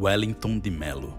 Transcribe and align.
Wellington 0.00 0.58
de 0.58 0.70
Mello. 0.70 1.16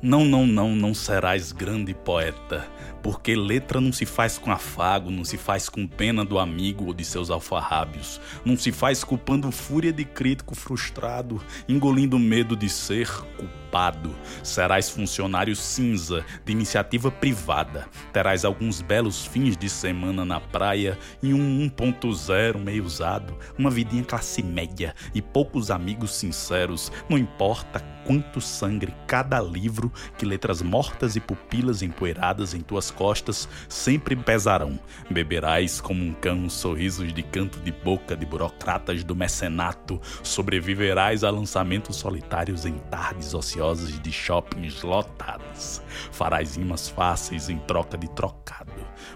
Não, 0.00 0.24
não, 0.24 0.46
não, 0.46 0.74
não 0.74 0.94
serás 0.94 1.52
grande 1.52 1.94
poeta, 1.94 2.66
porque 3.02 3.36
letra 3.36 3.80
não 3.80 3.92
se 3.92 4.04
faz 4.04 4.36
com 4.38 4.50
afago, 4.50 5.10
não 5.10 5.24
se 5.24 5.36
faz 5.36 5.68
com 5.68 5.86
pena 5.86 6.24
do 6.24 6.38
amigo 6.38 6.86
ou 6.86 6.94
de 6.94 7.04
seus 7.04 7.30
alfarrábios, 7.30 8.20
não 8.44 8.56
se 8.56 8.72
faz 8.72 9.04
culpando 9.04 9.52
fúria 9.52 9.92
de 9.92 10.04
crítico 10.04 10.56
frustrado, 10.56 11.40
engolindo 11.68 12.18
medo 12.18 12.56
de 12.56 12.68
ser 12.68 13.08
culpado 13.36 13.61
ocupado. 13.72 14.14
Serás 14.42 14.90
funcionário 14.90 15.56
cinza 15.56 16.24
de 16.44 16.52
iniciativa 16.52 17.10
privada. 17.10 17.88
Terás 18.12 18.44
alguns 18.44 18.82
belos 18.82 19.24
fins 19.24 19.56
de 19.56 19.68
semana 19.70 20.24
na 20.24 20.38
praia 20.38 20.98
e 21.22 21.32
um 21.32 21.70
1.0 21.70 22.58
meio 22.58 22.84
usado, 22.84 23.36
uma 23.58 23.70
vidinha 23.70 24.04
classe 24.04 24.42
média 24.42 24.94
e 25.14 25.22
poucos 25.22 25.70
amigos 25.70 26.14
sinceros. 26.14 26.92
Não 27.08 27.16
importa 27.16 27.80
quanto 28.04 28.40
sangue 28.40 28.92
cada 29.06 29.40
livro 29.40 29.90
que 30.18 30.26
letras 30.26 30.60
mortas 30.60 31.14
e 31.16 31.20
pupilas 31.20 31.82
empoeiradas 31.82 32.52
em 32.52 32.60
tuas 32.60 32.90
costas 32.90 33.48
sempre 33.68 34.16
pesarão. 34.16 34.78
Beberás 35.08 35.80
como 35.80 36.04
um 36.04 36.12
cão 36.12 36.50
sorrisos 36.50 37.12
de 37.12 37.22
canto 37.22 37.60
de 37.60 37.70
boca 37.70 38.16
de 38.16 38.26
burocratas 38.26 39.04
do 39.04 39.14
mecenato. 39.14 40.00
Sobreviverás 40.22 41.22
a 41.22 41.30
lançamentos 41.30 41.96
solitários 41.96 42.66
em 42.66 42.74
tardes 42.90 43.32
ociosas 43.34 43.61
de 43.62 44.10
shoppings 44.10 44.82
lotados. 44.82 45.80
Farás 46.10 46.56
rimas 46.56 46.88
fáceis 46.88 47.48
em 47.48 47.58
troca 47.58 47.96
de 47.96 48.08
trocado. 48.10 48.72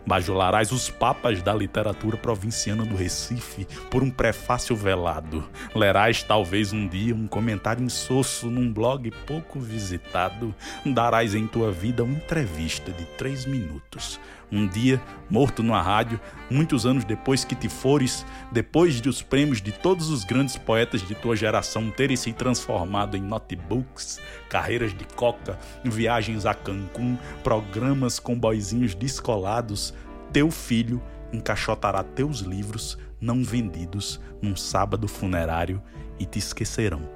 Bajularás 0.06 0.70
os 0.70 0.88
papas 0.88 1.42
da 1.42 1.52
literatura 1.52 2.16
provinciana 2.16 2.84
do 2.84 2.94
Recife 2.94 3.66
por 3.90 4.04
um 4.04 4.10
prefácio 4.10 4.76
velado. 4.76 5.44
Lerás 5.74 6.22
talvez 6.22 6.72
um 6.72 6.86
dia 6.86 7.14
um 7.14 7.26
comentário 7.26 7.82
insosso 7.82 8.48
num 8.48 8.72
blog 8.72 9.10
pouco 9.26 9.58
visitado. 9.58 10.54
Darás 10.84 11.34
em 11.34 11.46
tua 11.46 11.72
vida 11.72 12.04
uma 12.04 12.14
entrevista 12.16 12.92
de 12.92 13.04
três 13.04 13.44
minutos 13.46 14.20
um 14.50 14.66
dia, 14.66 15.00
morto 15.28 15.62
numa 15.62 15.82
rádio, 15.82 16.20
muitos 16.50 16.86
anos 16.86 17.04
depois 17.04 17.44
que 17.44 17.54
te 17.54 17.68
fores, 17.68 18.24
depois 18.52 19.00
de 19.00 19.08
os 19.08 19.20
prêmios 19.20 19.60
de 19.60 19.72
todos 19.72 20.08
os 20.08 20.24
grandes 20.24 20.56
poetas 20.56 21.02
de 21.02 21.14
tua 21.14 21.34
geração 21.34 21.90
terem 21.90 22.16
se 22.16 22.32
transformado 22.32 23.16
em 23.16 23.22
notebooks, 23.22 24.20
carreiras 24.48 24.92
de 24.92 25.04
coca, 25.04 25.58
viagens 25.84 26.46
a 26.46 26.54
Cancún, 26.54 27.16
programas 27.42 28.18
com 28.18 28.38
boizinhos 28.38 28.94
descolados, 28.94 29.92
teu 30.32 30.50
filho 30.50 31.02
encaixotará 31.32 32.02
teus 32.02 32.40
livros 32.40 32.98
não 33.20 33.42
vendidos 33.42 34.20
num 34.40 34.54
sábado 34.54 35.08
funerário 35.08 35.82
e 36.18 36.26
te 36.26 36.38
esquecerão. 36.38 37.08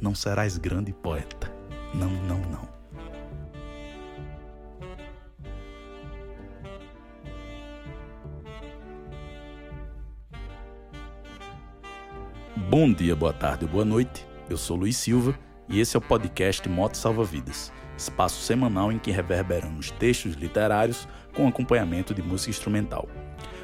Não 0.00 0.14
serás 0.14 0.58
grande 0.58 0.92
poeta. 0.92 1.50
Não, 1.94 2.10
não, 2.10 2.38
não. 2.50 2.74
Bom 12.68 12.92
dia, 12.92 13.14
boa 13.14 13.32
tarde, 13.32 13.66
boa 13.66 13.84
noite. 13.84 14.26
Eu 14.50 14.56
sou 14.56 14.76
Luiz 14.76 14.96
Silva 14.96 15.38
e 15.68 15.80
esse 15.80 15.96
é 15.96 15.98
o 15.98 16.02
podcast 16.02 16.68
Moto 16.68 16.96
Salva 16.96 17.24
Vidas, 17.24 17.72
espaço 17.96 18.40
semanal 18.42 18.92
em 18.92 18.98
que 18.98 19.10
reverberamos 19.10 19.90
textos 19.92 20.34
literários 20.34 21.08
com 21.34 21.48
acompanhamento 21.48 22.14
de 22.14 22.22
música 22.22 22.50
instrumental. 22.50 23.08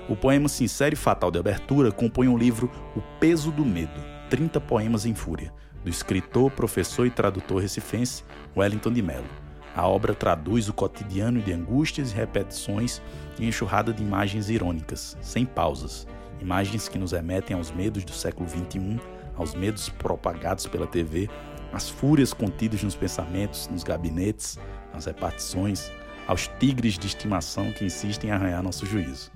O 0.09 0.17
poema 0.17 0.49
Sincero 0.49 0.95
e 0.95 0.97
Fatal 0.97 1.31
de 1.31 1.39
abertura 1.39 1.93
compõe 1.93 2.29
o 2.29 2.37
livro 2.37 2.71
O 2.97 3.01
Peso 3.19 3.51
do 3.51 3.65
Medo, 3.65 4.01
30 4.29 4.61
poemas 4.61 5.05
em 5.07 5.15
fúria, 5.15 5.53
do 5.85 5.91
escritor, 5.91 6.51
professor 6.51 7.07
e 7.07 7.11
tradutor 7.11 7.63
recifense 7.63 8.25
Wellington 8.57 8.93
de 8.93 9.03
Mello. 9.03 9.29
A 9.75 9.87
obra 9.87 10.15
traduz 10.15 10.69
o 10.69 10.73
cotidiano 10.73 11.41
de 11.41 11.53
angústias 11.53 12.11
e 12.11 12.15
repetições 12.15 13.01
em 13.39 13.47
enxurrada 13.47 13.93
de 13.93 14.03
imagens 14.03 14.51
irônicas, 14.51 15.17
sem 15.21 15.47
pausas, 15.47 16.07
Imagens 16.41 16.89
que 16.89 16.99
nos 16.99 17.13
remetem 17.13 17.55
aos 17.57 17.71
medos 17.71 18.03
do 18.03 18.13
século 18.13 18.49
XXI, 18.49 18.99
aos 19.37 19.55
medos 19.55 19.89
propagados 19.91 20.67
pela 20.67 20.87
TV, 20.87 21.29
às 21.73 21.89
fúrias 21.89 22.33
contidas 22.33 22.83
nos 22.83 22.95
pensamentos, 22.95 23.69
nos 23.69 23.83
gabinetes, 23.83 24.59
nas 24.93 25.07
repartições, 25.07 25.91
aos 26.27 26.49
tigres 26.59 26.99
de 26.99 27.07
estimação 27.07 27.73
que 27.73 27.85
insistem 27.85 28.31
em 28.31 28.33
arranhar 28.33 28.63
nosso 28.63 28.87
juízo. 28.87 29.31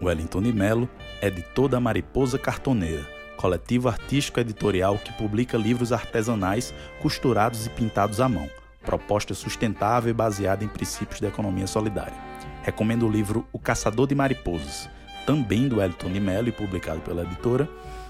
Wellington 0.00 0.42
de 0.42 0.52
Mello 0.52 0.88
é 1.20 1.30
de 1.30 1.42
toda 1.42 1.76
a 1.76 1.80
Mariposa 1.80 2.38
Cartoneira, 2.38 3.06
coletivo 3.36 3.88
artístico 3.88 4.40
editorial 4.40 4.98
que 4.98 5.12
publica 5.12 5.56
livros 5.56 5.92
artesanais 5.92 6.74
costurados 7.00 7.66
e 7.66 7.70
pintados 7.70 8.20
à 8.20 8.28
mão, 8.28 8.48
proposta 8.84 9.32
sustentável 9.32 10.10
e 10.10 10.14
baseada 10.14 10.64
em 10.64 10.68
princípios 10.68 11.20
da 11.20 11.28
economia 11.28 11.66
solidária. 11.66 12.16
Recomendo 12.62 13.06
o 13.06 13.10
livro 13.10 13.46
O 13.52 13.58
Caçador 13.58 14.06
de 14.06 14.14
Mariposas, 14.14 14.88
também 15.26 15.68
do 15.68 15.80
Elton 15.80 16.10
de 16.12 16.20
Mello 16.20 16.48
e 16.48 16.52
publicado 16.52 17.00
pela 17.00 17.22
editora, 17.22 17.68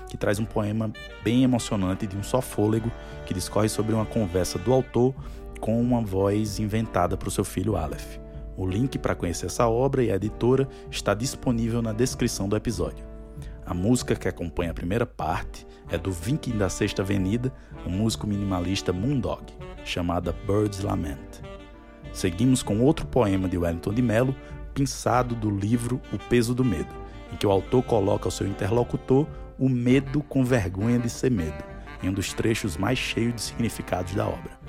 que 0.08 0.16
traz 0.16 0.38
um 0.38 0.44
poema 0.44 0.92
bem 1.24 1.42
emocionante 1.42 2.06
de 2.06 2.16
um 2.16 2.22
só 2.22 2.40
fôlego 2.40 2.90
que 3.24 3.32
discorre 3.32 3.68
sobre 3.68 3.94
uma 3.94 4.04
conversa 4.04 4.58
do 4.58 4.72
autor 4.72 5.14
com 5.60 5.80
uma 5.80 6.02
voz 6.02 6.58
inventada 6.58 7.16
para 7.16 7.28
o 7.28 7.30
seu 7.30 7.44
filho 7.44 7.76
Aleph. 7.76 8.18
O 8.56 8.66
link 8.66 8.98
para 8.98 9.14
conhecer 9.14 9.46
essa 9.46 9.66
obra 9.68 10.04
e 10.04 10.10
a 10.10 10.16
editora 10.16 10.68
está 10.90 11.14
disponível 11.14 11.80
na 11.80 11.92
descrição 11.92 12.48
do 12.48 12.56
episódio. 12.56 13.06
A 13.64 13.72
música 13.72 14.14
que 14.16 14.28
acompanha 14.28 14.72
a 14.72 14.74
primeira 14.74 15.06
parte 15.06 15.66
é 15.88 15.96
do 15.96 16.10
Vinking 16.10 16.58
da 16.58 16.68
Sexta 16.68 17.02
Avenida, 17.02 17.52
um 17.86 17.90
músico 17.90 18.26
minimalista 18.26 18.92
Moondog, 18.92 19.44
chamada 19.84 20.34
Bird's 20.46 20.80
Lament. 20.80 21.40
Seguimos 22.12 22.62
com 22.62 22.80
outro 22.80 23.06
poema 23.06 23.48
de 23.48 23.56
Wellington 23.56 23.94
de 23.94 24.02
Mello, 24.02 24.34
pinçado 24.72 25.34
do 25.34 25.50
livro 25.50 26.00
O 26.12 26.18
Peso 26.18 26.54
do 26.54 26.64
Medo 26.64 27.02
em 27.32 27.36
que 27.36 27.46
o 27.46 27.50
autor 27.50 27.82
coloca 27.82 28.26
ao 28.26 28.30
seu 28.30 28.46
interlocutor 28.46 29.26
o 29.58 29.68
medo 29.68 30.22
com 30.22 30.44
vergonha 30.44 30.98
de 30.98 31.08
ser 31.08 31.30
medo, 31.30 31.64
em 32.02 32.08
um 32.08 32.12
dos 32.12 32.32
trechos 32.32 32.76
mais 32.76 32.98
cheios 32.98 33.34
de 33.34 33.40
significados 33.40 34.14
da 34.14 34.26
obra. 34.26 34.60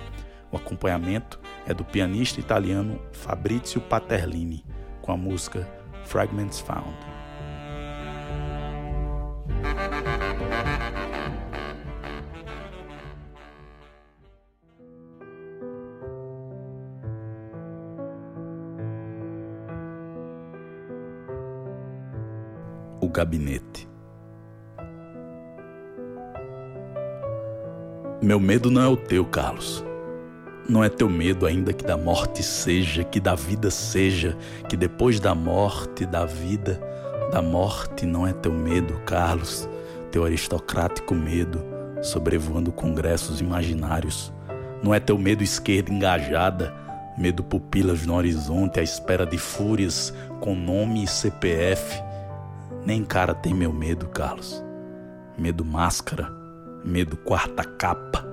O 0.51 0.57
acompanhamento 0.57 1.39
é 1.65 1.73
do 1.73 1.83
pianista 1.83 2.39
italiano 2.39 2.99
Fabrizio 3.11 3.81
Paterlini, 3.81 4.63
com 5.01 5.11
a 5.11 5.17
música 5.17 5.67
Fragments 6.05 6.59
Found. 6.59 7.12
Gabinete. 23.13 23.87
Meu 28.21 28.39
medo 28.39 28.71
não 28.71 28.81
é 28.81 28.87
o 28.87 28.97
teu, 28.97 29.23
Carlos. 29.23 29.85
Não 30.67 30.83
é 30.83 30.89
teu 30.89 31.09
medo 31.09 31.45
ainda 31.45 31.73
que 31.73 31.83
da 31.83 31.95
morte 31.95 32.41
seja, 32.41 33.03
que 33.03 33.19
da 33.19 33.35
vida 33.35 33.69
seja, 33.69 34.35
que 34.67 34.75
depois 34.75 35.19
da 35.19 35.35
morte, 35.35 36.05
da 36.05 36.25
vida, 36.25 36.81
da 37.31 37.41
morte 37.41 38.05
não 38.05 38.25
é 38.25 38.33
teu 38.33 38.51
medo, 38.51 38.99
Carlos, 39.05 39.69
teu 40.09 40.23
aristocrático 40.23 41.13
medo, 41.13 41.63
sobrevoando 42.01 42.71
congressos 42.71 43.41
imaginários. 43.41 44.33
Não 44.81 44.93
é 44.93 44.99
teu 44.99 45.17
medo 45.17 45.43
esquerda 45.43 45.91
engajada, 45.91 46.73
medo 47.17 47.43
pupilas 47.43 48.05
no 48.05 48.15
horizonte 48.15 48.79
à 48.79 48.83
espera 48.83 49.25
de 49.25 49.37
fúrias 49.37 50.13
com 50.39 50.55
nome 50.55 51.03
e 51.03 51.07
CPF 51.07 52.12
nem 52.85 53.03
cara 53.03 53.33
tem 53.33 53.53
meu 53.53 53.71
medo, 53.71 54.07
Carlos. 54.07 54.63
Medo 55.37 55.63
máscara, 55.63 56.29
medo 56.83 57.15
quarta 57.15 57.63
capa. 57.63 58.25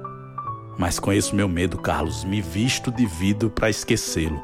Mas 0.77 0.99
conheço 0.99 1.37
meu 1.37 1.49
medo, 1.49 1.79
Carlos. 1.79 2.25
Me 2.25 2.41
visto 2.41 2.91
de 2.91 3.07
vidro 3.07 3.49
para 3.49 3.71
esquecê-lo. 3.71 4.43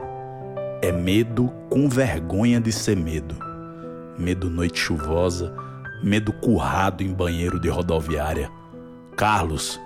É 0.81 0.93
medo 0.93 1.53
com 1.69 1.89
vergonha 1.89 2.61
de 2.61 2.71
ser 2.71 2.97
medo. 2.97 3.35
Medo 4.17 4.49
noite 4.49 4.79
chuvosa, 4.79 5.53
medo 6.03 6.33
currado 6.33 7.03
em 7.03 7.13
banheiro 7.13 7.59
de 7.59 7.69
rodoviária. 7.69 8.49
Carlos, 9.17 9.81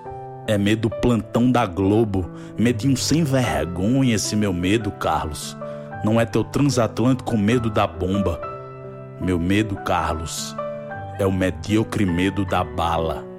é 0.46 0.58
medo 0.58 0.90
plantão 0.90 1.50
da 1.50 1.64
Globo, 1.64 2.28
medinho 2.58 2.96
sem 2.96 3.24
vergonha 3.24 4.16
esse 4.16 4.36
meu 4.36 4.52
medo, 4.52 4.90
Carlos. 4.92 5.56
Não 6.04 6.20
é 6.20 6.26
teu 6.26 6.44
transatlântico 6.44 7.38
medo 7.38 7.70
da 7.70 7.86
bomba 7.86 8.49
meu 9.20 9.38
medo, 9.38 9.76
Carlos, 9.84 10.56
é 11.18 11.26
o 11.26 11.32
medíocre 11.32 12.06
medo 12.06 12.44
da 12.46 12.64
bala. 12.64 13.29